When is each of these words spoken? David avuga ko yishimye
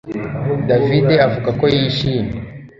David 0.69 1.07
avuga 1.27 1.49
ko 1.59 1.65
yishimye 1.75 2.37